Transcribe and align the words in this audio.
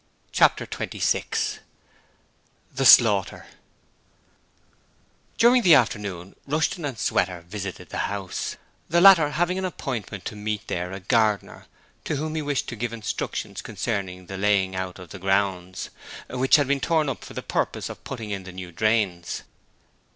Chapter 0.31 0.65
26 0.65 1.59
The 2.73 2.85
Slaughter 2.87 3.45
During 5.37 5.61
the 5.61 5.75
afternoon, 5.75 6.35
Rushton 6.47 6.85
and 6.85 6.97
Sweater 6.97 7.41
visited 7.41 7.89
the 7.89 8.07
house, 8.09 8.55
the 8.89 8.99
latter 8.99 9.29
having 9.29 9.59
an 9.59 9.65
appointment 9.65 10.25
to 10.25 10.35
meet 10.35 10.65
there 10.67 10.91
a 10.91 10.99
gardener 11.01 11.67
to 12.05 12.15
whom 12.15 12.33
he 12.33 12.41
wished 12.41 12.67
to 12.69 12.75
give 12.75 12.93
instructions 12.93 13.61
concerning 13.61 14.25
the 14.25 14.37
laying 14.39 14.75
out 14.75 14.97
of 14.97 15.09
the 15.11 15.19
grounds, 15.19 15.91
which 16.31 16.55
had 16.55 16.67
been 16.67 16.79
torn 16.79 17.07
up 17.07 17.23
for 17.23 17.35
the 17.35 17.43
purpose 17.43 17.87
of 17.87 18.03
putting 18.03 18.31
in 18.31 18.41
the 18.41 18.51
new 18.51 18.71
drains. 18.71 19.43